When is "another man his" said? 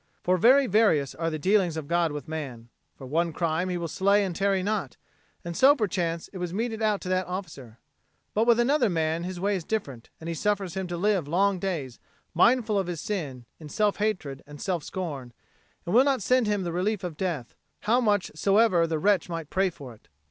8.59-9.39